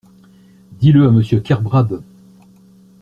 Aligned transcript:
Dis-le 0.79 1.05
à 1.05 1.11
Monsieur 1.11 1.41
Kerbrad. 1.41 2.01